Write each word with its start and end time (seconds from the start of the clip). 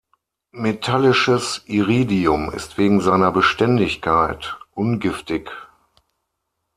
Metallisches 0.55 1.61
Iridium 1.67 2.49
ist 2.49 2.79
wegen 2.79 3.01
seiner 3.01 3.31
Beständigkeit 3.31 4.57
ungiftig. 4.73 5.51